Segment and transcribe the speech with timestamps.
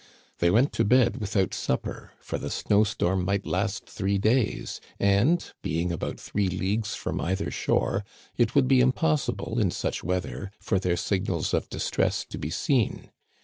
[0.39, 5.45] They went to bed without supper, for the snow storm might last three days, and,
[5.61, 8.03] being about three leagues from either shore,
[8.35, 13.11] it would be impossible, in such weather, for their signals of distress to be seen.